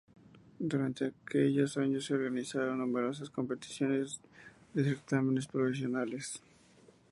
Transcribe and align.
Durante 0.57 1.05
aquellos 1.27 1.77
años 1.77 2.05
se 2.05 2.15
organizaron 2.15 2.79
numerosas 2.79 3.29
competiciones 3.29 4.19
de 4.73 4.83
certámenes 4.83 5.45
provinciales. 5.45 6.41